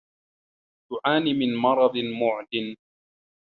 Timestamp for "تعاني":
0.89-1.33